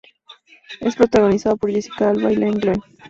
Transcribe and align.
Es 0.79 0.95
protagonizada 0.95 1.57
por 1.57 1.69
Jessica 1.69 2.09
Alba 2.09 2.33
y 2.33 2.37
Iain 2.37 2.57
Glen. 2.57 2.81